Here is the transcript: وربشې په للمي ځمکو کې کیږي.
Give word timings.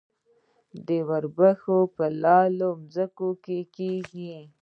وربشې 1.07 1.79
په 1.95 2.05
للمي 2.21 2.85
ځمکو 2.93 3.29
کې 3.43 3.57
کیږي. 3.75 4.35